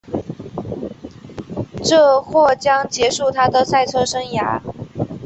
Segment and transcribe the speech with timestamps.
[1.83, 4.59] 这或将结束她的赛车生涯。